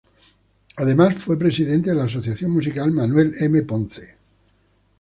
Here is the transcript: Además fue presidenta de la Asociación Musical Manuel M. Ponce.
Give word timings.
Además 0.77 1.19
fue 1.21 1.37
presidenta 1.37 1.91
de 1.91 1.95
la 1.95 2.05
Asociación 2.05 2.49
Musical 2.49 2.89
Manuel 2.89 3.35
M. 3.39 3.61
Ponce. 3.61 4.15